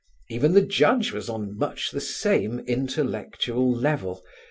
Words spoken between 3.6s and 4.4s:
level.